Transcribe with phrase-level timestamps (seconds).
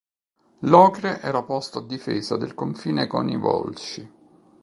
[0.61, 4.11] L'ocre era posto a difesa del confine con i Volsci.